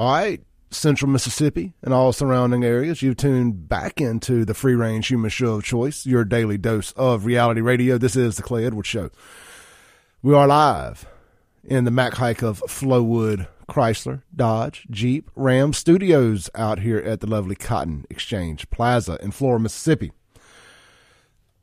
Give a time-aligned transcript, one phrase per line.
[0.00, 5.08] All right, Central Mississippi and all surrounding areas, you've tuned back into the free range
[5.08, 7.98] human show of choice, your daily dose of reality radio.
[7.98, 9.10] This is the Clay Edwards Show.
[10.22, 11.04] We are live
[11.62, 17.26] in the Mac Haik of Flowood Chrysler, Dodge, Jeep, Ram studios out here at the
[17.26, 20.12] lovely Cotton Exchange Plaza in Flora, Mississippi.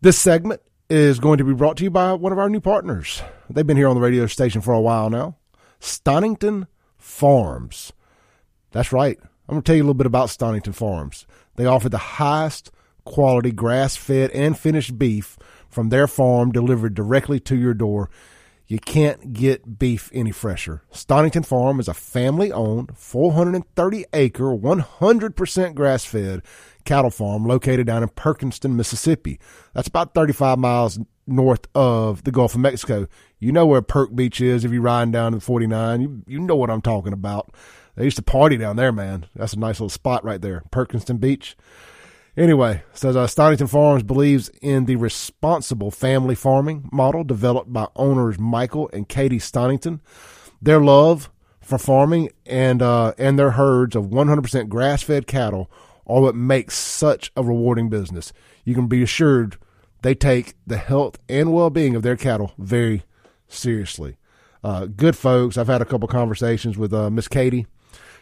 [0.01, 0.61] This segment
[0.91, 3.19] is going to be brought to you by one of our new partners.
[3.49, 5.37] They've been here on the radio station for a while now.
[5.79, 6.67] Stonington
[6.99, 7.93] Farms.
[8.71, 9.17] That's right.
[9.21, 11.25] I'm going to tell you a little bit about Stonington Farms.
[11.55, 12.71] They offer the highest
[13.05, 15.37] quality grass fed and finished beef
[15.69, 18.09] from their farm delivered directly to your door.
[18.67, 20.83] You can't get beef any fresher.
[20.91, 26.41] Stonington Farm is a family owned, 430 acre, 100% grass fed
[26.83, 29.39] cattle farm located down in Perkinston, Mississippi.
[29.73, 33.07] That's about 35 miles north of the Gulf of Mexico.
[33.39, 36.01] You know where Perk Beach is if you're riding down to 49.
[36.01, 37.53] You, you know what I'm talking about.
[37.97, 39.25] They used to party down there, man.
[39.35, 41.57] That's a nice little spot right there, Perkinston Beach.
[42.37, 48.37] Anyway, says uh, Stonington Farms believes in the responsible family farming model developed by owners
[48.37, 50.01] Michael and Katie Stonington.
[50.61, 55.71] Their love for farming and uh, and their herds of 100% grass-fed cattle
[56.05, 58.31] are what makes such a rewarding business.
[58.63, 59.57] You can be assured
[60.03, 63.05] they take the health and well-being of their cattle very
[63.47, 64.17] seriously.
[64.63, 65.57] Uh, good folks.
[65.57, 67.65] I've had a couple conversations with uh, Miss Katie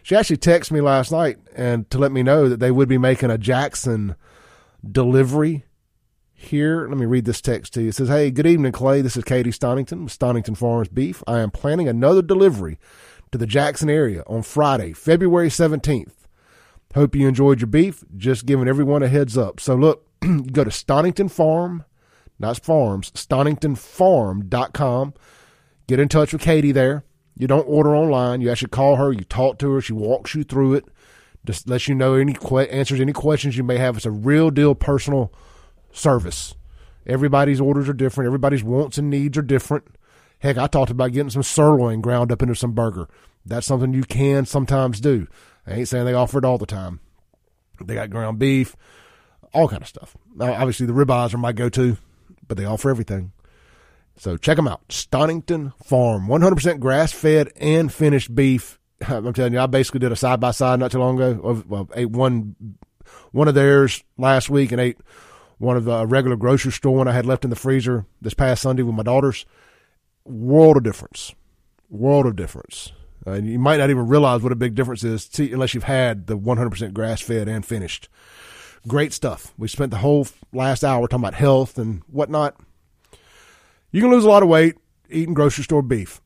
[0.06, 3.00] she actually texted me last night and to let me know that they would be
[3.00, 4.16] making a Jackson
[4.88, 5.66] delivery
[6.32, 6.88] here.
[6.88, 7.88] Let me read this text to you.
[7.88, 9.02] It says, Hey, good evening, Clay.
[9.02, 11.24] This is Katie Stonington with Stonington Farms Beef.
[11.26, 12.78] I am planning another delivery
[13.32, 16.14] to the Jackson area on Friday, February 17th.
[16.94, 18.04] Hope you enjoyed your beef.
[18.16, 19.60] Just giving everyone a heads up.
[19.60, 20.08] So look,
[20.52, 21.84] go to Stonington Farm,
[22.38, 25.14] not farms, stoningtonfarm.com.
[25.88, 27.04] Get in touch with Katie there.
[27.38, 28.42] You don't order online.
[28.42, 29.12] You actually call her.
[29.12, 29.82] You talk to her.
[29.82, 30.86] She walks you through it.
[31.46, 33.98] Just lets you know any que- answers any questions you may have.
[33.98, 35.32] It's a real deal personal
[35.92, 36.56] service.
[37.06, 38.28] Everybody's orders are different.
[38.28, 39.86] Everybody's wants and needs are different.
[40.40, 43.08] Heck, I talked about getting some sirloin ground up into some burger.
[43.46, 45.28] That's something you can sometimes do.
[45.68, 47.00] I ain't saying they offer it all the time.
[47.84, 48.76] They got ground beef,
[49.54, 50.16] all kind of stuff.
[50.36, 51.98] Now, obviously, the ribeyes are my go-to,
[52.48, 53.34] but they offer everything.
[54.18, 54.82] So check them out.
[54.90, 58.80] Stonington Farm, 100% grass fed and finished beef.
[59.08, 61.64] I'm telling you, I basically did a side by side not too long ago.
[61.68, 62.56] Well, ate one,
[63.32, 64.98] one of theirs last week and ate
[65.58, 68.62] one of the regular grocery store one I had left in the freezer this past
[68.62, 69.46] Sunday with my daughters.
[70.26, 71.34] World of difference.
[71.90, 72.92] World of difference.
[73.28, 76.28] Uh, you might not even realize what a big difference is to, unless you've had
[76.28, 78.08] the 100% grass fed and finished.
[78.88, 79.54] Great stuff.
[79.58, 82.56] We spent the whole last hour talking about health and whatnot.
[83.96, 84.76] You can lose a lot of weight
[85.10, 86.22] eating grocery store beef,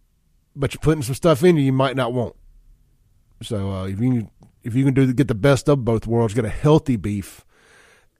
[0.56, 2.35] but you're putting some stuff in you you might not want.
[3.44, 4.31] So uh, if you can,
[4.63, 7.46] if you can do get the best of both worlds, get a healthy beef,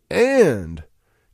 [0.08, 0.84] and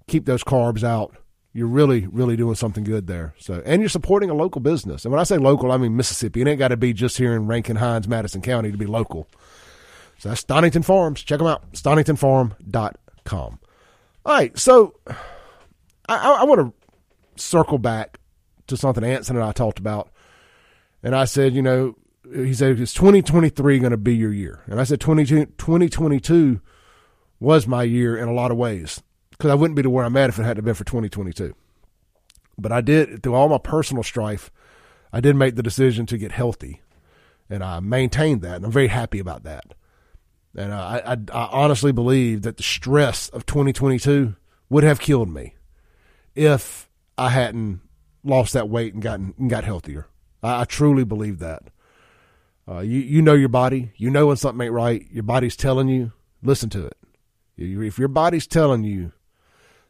[0.08, 1.18] keep those carbs out,
[1.52, 3.34] you're really really doing something good there.
[3.38, 5.04] So and you're supporting a local business.
[5.04, 6.40] And when I say local, I mean Mississippi.
[6.40, 9.28] It ain't got to be just here in Rankin Hinds, Madison County to be local.
[10.20, 11.22] So that's Stonington Farms.
[11.22, 11.70] Check them out.
[11.74, 13.60] StoningtonFarm.com.
[14.26, 14.96] All right, so
[16.08, 16.85] I, I, I want to
[17.38, 18.20] circle back
[18.68, 20.10] to something Anson and I talked about.
[21.04, 21.96] And I said, you know,
[22.34, 24.62] he said, is 2023 going to be your year?
[24.66, 26.62] And I said, 2022
[27.40, 30.18] was my year in a lot of ways because I wouldn't be to where I'm
[30.18, 31.54] at if it hadn't been for 2022.
[32.58, 34.50] But I did, through all my personal strife,
[35.12, 36.82] I did make the decision to get healthy.
[37.50, 38.56] And I maintained that.
[38.56, 39.76] And I'm very happy about that.
[40.56, 44.36] And I, I, I honestly believe that the stress of 2022
[44.70, 45.54] would have killed me
[46.34, 46.85] if
[47.18, 47.82] I hadn't
[48.24, 50.08] lost that weight and gotten and got healthier.
[50.44, 51.64] I, I truly believe that.
[52.68, 53.92] Uh, you you know your body.
[53.96, 55.06] You know when something ain't right.
[55.12, 56.12] Your body's telling you.
[56.42, 56.98] Listen to it.
[57.58, 59.14] If your body's telling you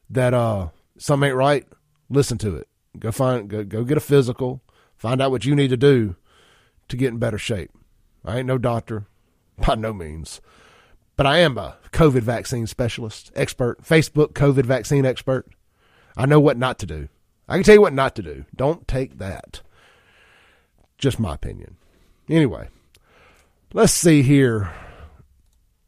[0.09, 1.65] that uh, something ain't right,
[2.09, 2.67] listen to it.
[2.99, 4.61] Go find go go get a physical.
[4.97, 6.15] Find out what you need to do
[6.87, 7.71] to get in better shape.
[8.23, 9.07] I ain't no doctor,
[9.67, 10.41] by no means,
[11.15, 15.47] but I am a COVID vaccine specialist, expert, Facebook COVID vaccine expert.
[16.17, 17.09] I know what not to do.
[17.47, 18.45] I can tell you what not to do.
[18.55, 19.61] Don't take that.
[20.97, 21.77] Just my opinion.
[22.29, 22.69] Anyway,
[23.73, 24.71] let's see here.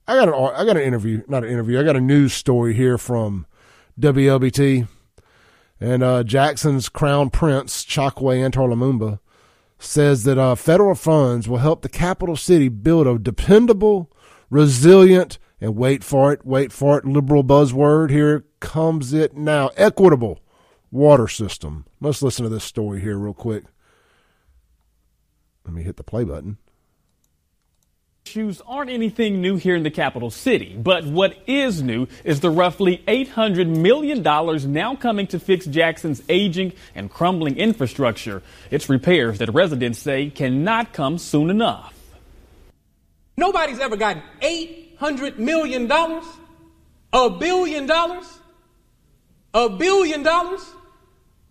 [0.07, 1.79] I got an I got an interview, not an interview.
[1.79, 3.47] I got a news story here from
[3.99, 4.87] WLBT,
[5.81, 9.19] and uh, Jackson's Crown Prince Chokwe Antar Lumumba
[9.79, 14.11] says that uh, federal funds will help the capital city build a dependable,
[14.49, 18.09] resilient, and wait for it, wait for it, liberal buzzword.
[18.09, 20.39] Here comes it now, equitable
[20.91, 21.85] water system.
[21.99, 23.63] Let's listen to this story here real quick.
[25.65, 26.57] Let me hit the play button.
[28.25, 32.49] issues aren't anything new here in the capital city, but what is new is the
[32.49, 34.21] roughly $800 million
[34.73, 38.41] now coming to fix Jackson's aging and crumbling infrastructure.
[38.71, 41.93] It's repairs that residents say cannot come soon enough.
[43.37, 45.91] Nobody's ever gotten $800 million,
[47.13, 48.39] a billion dollars,
[49.53, 50.61] a billion dollars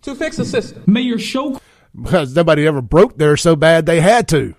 [0.03, 0.83] to fix a system.
[0.87, 1.59] Mayor Show
[1.99, 4.53] because nobody ever broke there so bad they had to.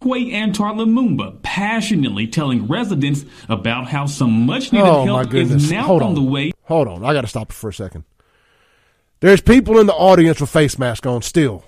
[0.00, 5.84] Chokwe Antar Lumumba passionately telling residents about how some much needed Oh, help is now
[5.84, 6.14] Hold on, on.
[6.14, 7.04] the way Hold on.
[7.04, 8.04] I got to stop it for a second.
[9.20, 11.64] There's people in the audience with face masks on still.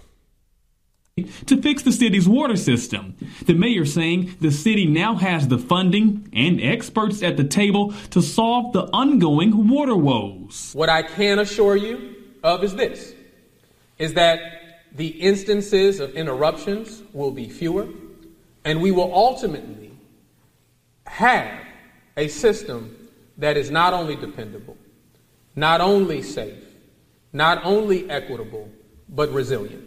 [1.47, 3.15] to fix the city's water system.
[3.47, 8.21] The mayor saying the city now has the funding and experts at the table to
[8.21, 10.73] solve the ongoing water woes.
[10.75, 12.15] What I can assure you
[12.45, 13.15] of is this
[13.99, 14.41] is that
[14.93, 17.89] the instances of interruptions will be fewer,
[18.65, 19.93] and we will ultimately
[21.07, 21.61] have
[22.17, 23.09] a system
[23.39, 24.77] that is not only dependable,
[25.55, 26.65] not only safe,
[27.33, 28.69] not only equitable,
[29.09, 29.85] but resilient.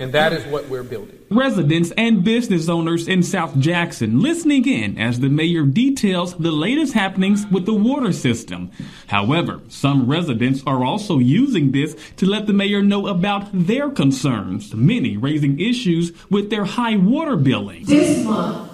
[0.00, 1.18] And that is what we're building.
[1.28, 6.92] Residents and business owners in South Jackson listening in as the mayor details the latest
[6.92, 8.70] happenings with the water system.
[9.08, 14.72] However, some residents are also using this to let the mayor know about their concerns,
[14.72, 17.84] many raising issues with their high water billing.
[17.84, 18.70] This month,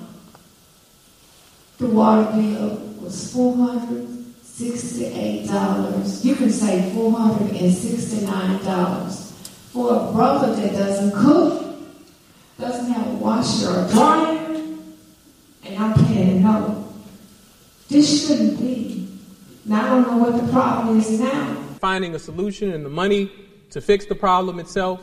[1.78, 6.22] the water bill was $468.
[6.22, 9.33] You can say $469
[9.74, 11.74] for a brother that doesn't cook,
[12.60, 14.54] doesn't have a washer or a dryer,
[15.64, 16.94] and I'm paying no.
[17.88, 19.08] This shouldn't be.
[19.64, 21.56] Now I don't know what the problem is now.
[21.80, 23.32] Finding a solution and the money
[23.70, 25.00] to fix the problem itself,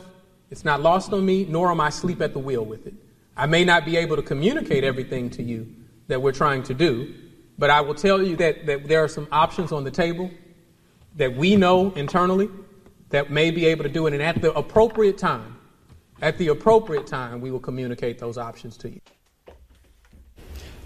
[0.50, 2.94] it's not lost on me, nor am I asleep at the wheel with it.
[3.36, 5.66] I may not be able to communicate everything to you
[6.08, 7.12] that we're trying to do,
[7.58, 10.30] but I will tell you that, that there are some options on the table
[11.16, 12.48] that we know internally
[13.12, 15.56] that may be able to do it, and at the appropriate time,
[16.20, 19.00] at the appropriate time, we will communicate those options to you.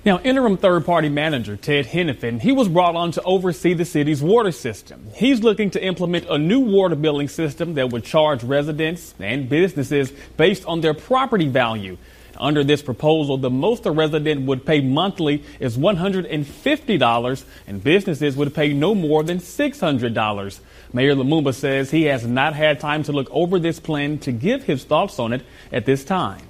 [0.04, 4.22] Now, interim third party manager Ted Henifin, he was brought on to oversee the city's
[4.22, 5.10] water system.
[5.16, 10.12] He's looking to implement a new water billing system that would charge residents and businesses
[10.36, 11.98] based on their property value.
[12.38, 18.54] Under this proposal, the most a resident would pay monthly is $150 and businesses would
[18.54, 20.60] pay no more than $600.
[20.92, 24.64] Mayor Lumumba says he has not had time to look over this plan to give
[24.64, 25.42] his thoughts on it
[25.72, 26.42] at this time.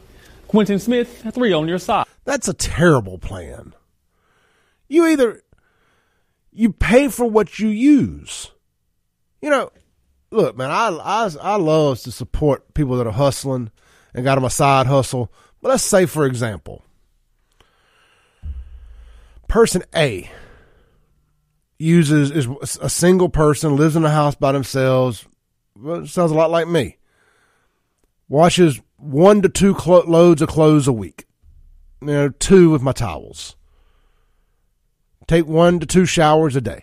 [0.48, 2.06] Quentin Smith, three on your side.
[2.24, 3.74] That's a terrible plan.
[4.88, 5.42] You either
[6.52, 8.50] you pay for what you use.
[9.42, 9.70] You know,
[10.30, 13.70] look, man, I I I love to support people that are hustling
[14.14, 15.32] and got them a side hustle.
[15.66, 16.84] Let's say, for example,
[19.48, 20.30] person A
[21.78, 25.26] uses is a single person, lives in a house by themselves.
[25.76, 26.98] Well, sounds a lot like me.
[28.28, 31.26] Washes one to two clo- loads of clothes a week.
[32.00, 33.56] You know, two with my towels.
[35.26, 36.82] Take one to two showers a day.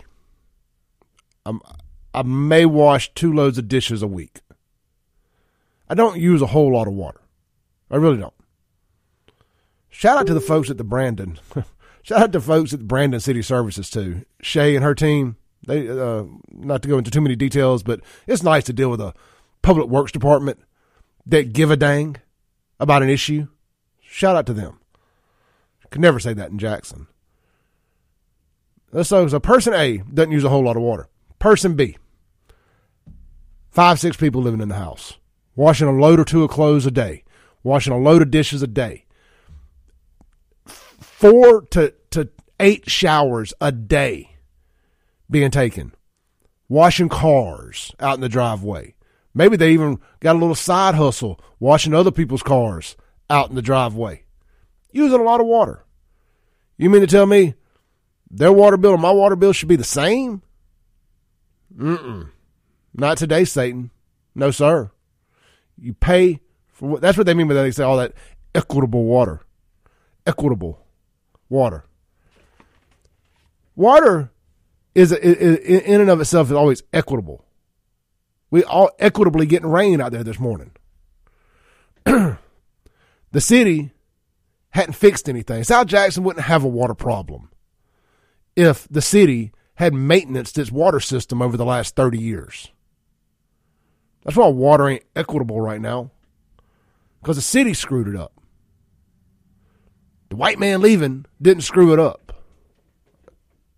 [1.46, 1.62] I'm,
[2.14, 4.42] I may wash two loads of dishes a week.
[5.90, 7.22] I don't use a whole lot of water.
[7.90, 8.34] I really don't.
[9.94, 11.40] Shout out to the folks at the Brandon.
[12.02, 14.26] Shout out to folks at the Brandon City Services too.
[14.42, 15.38] Shay and her team.
[15.68, 19.00] They uh, not to go into too many details, but it's nice to deal with
[19.00, 19.14] a
[19.62, 20.60] public works department
[21.28, 22.18] that give a dang
[22.80, 23.48] about an issue.
[24.02, 24.80] Shout out to them.
[25.92, 27.06] Could never say that in Jackson.
[29.04, 31.08] So, so person A doesn't use a whole lot of water.
[31.38, 31.98] Person B,
[33.70, 35.18] five, six people living in the house,
[35.56, 37.24] washing a load or two of clothes a day,
[37.62, 39.03] washing a load of dishes a day,
[41.24, 42.28] four to, to
[42.60, 44.36] eight showers a day
[45.32, 45.96] being taken,
[46.68, 48.94] washing cars out in the driveway.
[49.34, 52.98] Maybe they even got a little side hustle washing other people's cars
[53.30, 54.24] out in the driveway.
[54.92, 55.86] Using a lot of water.
[56.78, 57.54] You mean to tell me
[58.30, 60.42] their water bill and my water bill should be the same?
[61.74, 62.32] Mm-mm.
[62.94, 63.92] Not today, Satan.
[64.36, 64.92] No, sir.
[65.80, 66.42] You pay
[66.74, 67.64] for what, that's what they mean by that.
[67.64, 68.14] They say all that
[68.54, 69.40] equitable water.
[70.28, 70.83] Equitable
[71.54, 71.86] water.
[73.76, 74.32] Water
[74.94, 77.46] is, is in and of itself is always equitable.
[78.52, 80.72] We all equitably getting rain out there this morning.
[82.06, 82.38] the
[83.38, 83.92] city
[84.72, 85.64] hadn't fixed anything.
[85.64, 87.50] South Jackson wouldn't have a water problem
[88.56, 92.72] if the city had maintenance its water system over the last 30 years.
[94.24, 96.12] That's why water ain't equitable right now.
[97.22, 98.43] Because the city screwed it up.
[100.34, 102.34] The white man leaving didn't screw it up.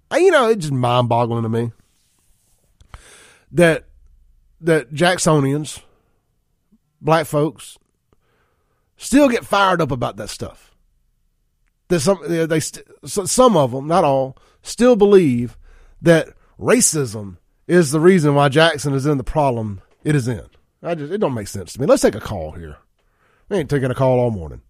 [0.10, 1.74] I, you know, it's just mind boggling to me
[3.52, 3.84] that
[4.62, 5.82] that Jacksonians,
[7.02, 7.78] black folks,
[8.96, 10.74] still get fired up about that stuff.
[11.90, 15.58] That some they some of them, not all, still believe
[16.02, 17.36] that racism
[17.68, 20.46] is the reason why Jackson is in the problem it is in.
[20.82, 21.86] I just it don't make sense to me.
[21.86, 22.78] Let's take a call here.
[23.50, 24.62] We ain't taking a call all morning.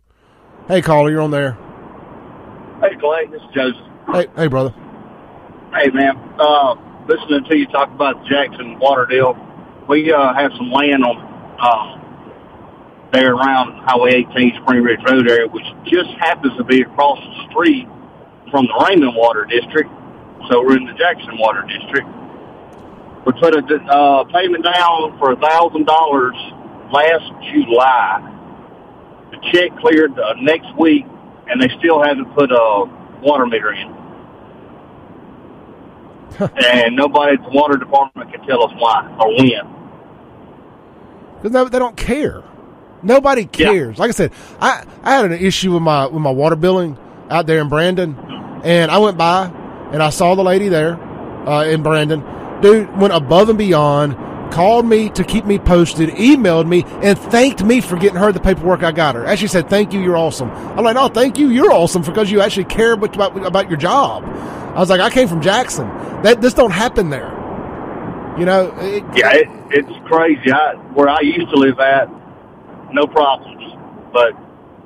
[0.68, 1.56] Hey, caller, you're on there.
[3.06, 3.86] Hey, Clay, this is Joseph.
[4.12, 4.74] Hey, hey, brother.
[5.74, 6.18] Hey, man.
[6.40, 6.74] Uh,
[7.08, 9.38] listening to you talk about the Jackson water deal,
[9.88, 11.18] we uh, have some land on
[11.62, 17.20] uh, there around Highway 18, Spring Ridge Road area, which just happens to be across
[17.20, 17.88] the street
[18.50, 19.90] from the Raymond Water District.
[20.50, 22.08] So we're in the Jackson Water District.
[23.26, 26.36] We put a uh, payment down for a thousand dollars
[26.90, 28.32] last July.
[29.30, 31.06] The check cleared uh, next week,
[31.48, 33.88] and they still haven't put a water meter in.
[36.40, 39.76] and nobody at the water department can tell us why or when.
[41.42, 42.44] Because they don't care.
[43.04, 43.98] Nobody cares.
[43.98, 44.02] Yeah.
[44.02, 46.98] Like I said, I, I had an issue with my with my water billing
[47.30, 48.18] out there in Brandon,
[48.64, 49.52] and I went by
[49.92, 51.00] and I saw the lady there
[51.48, 52.24] uh, in Brandon.
[52.62, 54.14] Dude went above and beyond,
[54.56, 58.40] called me to keep me posted, emailed me, and thanked me for getting her the
[58.40, 59.26] paperwork I got her.
[59.26, 62.40] Actually said, "Thank you, you're awesome." I'm like, "No, thank you, you're awesome because you
[62.40, 65.88] actually care about about your job." I was like, "I came from Jackson.
[66.24, 67.34] That this don't happen there."
[68.40, 70.50] You know, it, yeah, it, it's crazy.
[70.52, 72.08] I, where I used to live at,
[72.94, 73.62] no problems,
[74.14, 74.32] but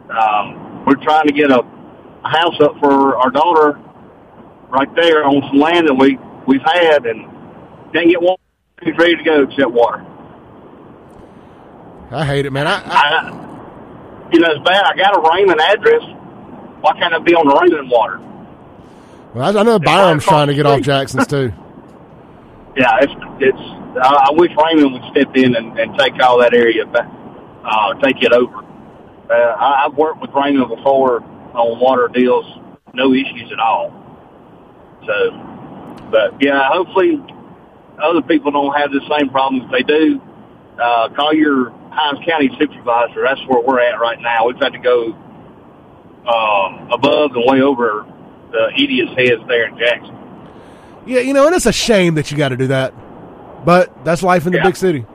[0.10, 3.80] um, we're trying to get a, a house up for our daughter
[4.70, 7.30] right there on some land that we we've had, and
[7.94, 8.38] can't get one
[8.84, 10.06] who's ready to go except water.
[12.12, 12.68] I hate it, man.
[12.68, 14.86] I, I, I you know, it's bad.
[14.86, 16.02] I got a Raymond address.
[16.82, 18.20] Why can't it be on the Raymond water?
[19.34, 21.54] Well, I, I know Byram's trying to get off Jackson's too.
[22.78, 23.60] yeah, it's it's.
[23.98, 27.10] Uh, I wish Raymond would step in and, and take all that area back,
[27.64, 28.58] uh, take it over.
[29.30, 31.22] Uh, I, I've worked with Raymond before
[31.54, 32.46] on water deals,
[32.94, 33.94] no issues at all.
[35.06, 35.32] So,
[36.12, 37.20] but yeah, hopefully
[38.02, 39.64] other people don't have the same problem.
[39.66, 40.22] If they do,
[40.82, 43.24] uh, call your Hinds County supervisor.
[43.24, 44.48] That's where we're at right now.
[44.48, 45.14] We've had to go
[46.26, 48.06] uh, above and way over
[48.52, 50.16] the idiots' heads there in Jackson.
[51.06, 52.94] Yeah, you know, and it's a shame that you got to do that,
[53.66, 54.66] but that's life in the yeah.
[54.66, 55.06] big city.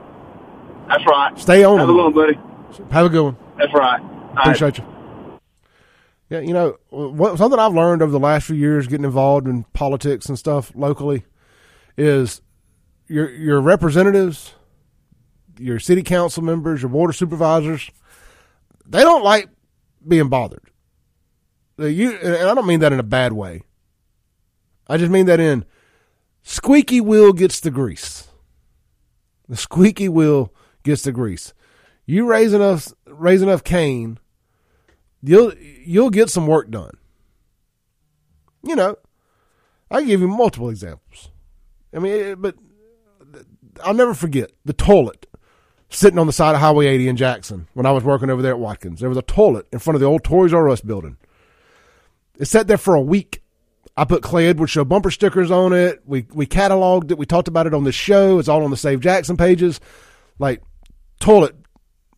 [0.87, 1.37] That's right.
[1.39, 1.79] Stay on.
[1.79, 1.95] Have them.
[1.95, 2.91] a good one, buddy.
[2.91, 3.37] Have a good one.
[3.57, 4.01] That's right.
[4.37, 4.87] Appreciate right.
[4.87, 4.95] you.
[6.29, 9.63] Yeah, you know, what, something I've learned over the last few years getting involved in
[9.73, 11.23] politics and stuff locally
[11.97, 12.41] is
[13.07, 14.53] your your representatives,
[15.57, 17.89] your city council members, your board of supervisors,
[18.85, 19.49] they don't like
[20.07, 20.71] being bothered.
[21.77, 23.63] You, and I don't mean that in a bad way.
[24.87, 25.65] I just mean that in
[26.43, 28.27] squeaky wheel gets the grease.
[29.49, 31.53] The squeaky wheel gets the grease.
[32.05, 34.19] You raise enough raise enough cane,
[35.21, 36.97] you'll you'll get some work done.
[38.63, 38.95] You know,
[39.91, 41.29] I give you multiple examples.
[41.93, 42.55] I mean, but
[43.83, 45.25] I'll never forget the toilet
[45.89, 48.53] sitting on the side of Highway 80 in Jackson when I was working over there
[48.53, 48.99] at Watkins.
[48.99, 51.17] There was a toilet in front of the old Toys R Us building.
[52.37, 53.41] It sat there for a week.
[53.97, 56.01] I put Clay Edwards show bumper stickers on it.
[56.05, 57.17] We we cataloged it.
[57.17, 58.39] We talked about it on the show.
[58.39, 59.79] It's all on the Save Jackson pages.
[60.37, 60.61] Like
[61.19, 61.55] toilet,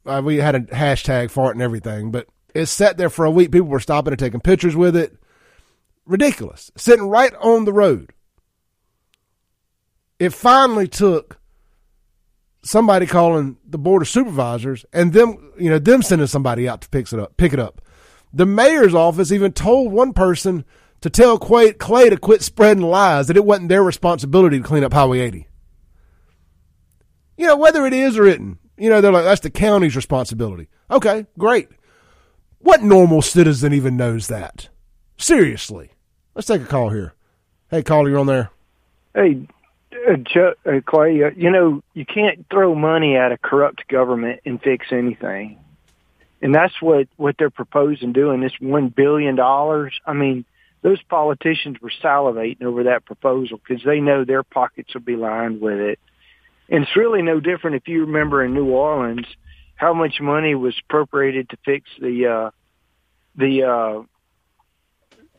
[0.06, 2.10] uh, we had a hashtag for it and everything.
[2.12, 3.52] But it sat there for a week.
[3.52, 5.16] People were stopping and taking pictures with it.
[6.06, 6.72] Ridiculous.
[6.78, 8.14] Sitting right on the road.
[10.18, 11.38] It finally took
[12.68, 16.90] somebody calling the board of supervisors and them, you know, them sending somebody out to
[16.90, 17.82] pick it up, pick it up.
[18.34, 20.66] The mayor's office even told one person
[21.02, 24.94] to tell Clay, to quit spreading lies that it wasn't their responsibility to clean up
[24.94, 25.48] Highway 80.
[27.38, 30.68] You know, whether it is or isn't, you know, they're like, that's the county's responsibility.
[30.90, 31.70] Okay, great.
[32.60, 34.70] What normal citizen even knows that?
[35.18, 35.92] Seriously.
[36.36, 37.14] Let's take a call here.
[37.70, 38.52] Hey, caller, you're on there.
[39.14, 39.48] Hey,
[40.08, 44.62] uh, uh, Clay, uh, you know, you can't throw money at a corrupt government and
[44.62, 45.60] fix anything.
[46.42, 49.40] And that's what, what they're proposing doing, this $1 billion.
[49.40, 50.46] I mean,
[50.82, 55.60] those politicians were salivating over that proposal because they know their pockets will be lined
[55.60, 56.00] with it.
[56.70, 59.26] And it's really no different if you remember in New Orleans
[59.76, 62.52] how much money was appropriated to fix the uh
[63.36, 64.04] the uh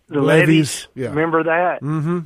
[0.09, 0.47] the levees.
[0.47, 0.89] levees.
[0.95, 1.09] Yeah.
[1.09, 1.83] Remember that?
[1.83, 2.21] Mm-hmm.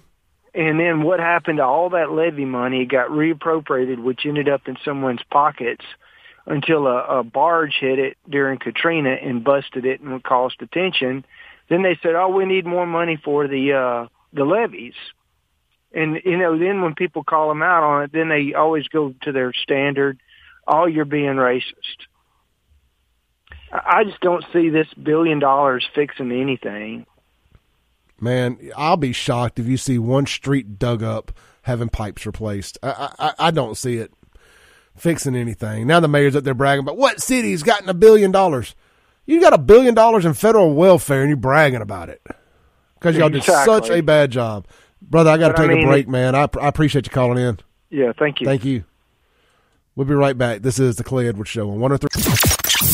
[0.55, 4.77] And then what happened to all that levee money got reappropriated, which ended up in
[4.85, 5.85] someone's pockets
[6.47, 11.25] until a, a barge hit it during Katrina and busted it and caused attention.
[11.69, 14.95] Then they said, "Oh, we need more money for the uh, the levees."
[15.95, 19.15] And you know, then when people call them out on it, then they always go
[19.23, 20.19] to their standard.
[20.67, 22.07] Oh, you're being racist.
[23.73, 27.07] I just don't see this billion dollars fixing anything.
[28.23, 32.79] Man, I'll be shocked if you see one street dug up having pipes replaced.
[32.81, 34.13] I, I, I don't see it
[34.97, 35.89] fixing anything.
[35.89, 38.77] Now the mayor's up there bragging about what city's gotten a billion dollars.
[39.27, 42.23] You got a billion dollars in federal welfare and you're bragging about it
[42.95, 43.75] because y'all exactly.
[43.75, 44.69] did such a bad job,
[45.01, 45.31] brother.
[45.31, 46.37] I got to But I take mean, a break, man.
[46.37, 47.59] I, I appreciate you calling in.
[47.91, 48.47] Yeah, thank you.
[48.47, 48.85] Thank you.
[49.97, 50.63] We'll be right back.
[50.63, 52.49] This is the Clay Edwards Show on 103.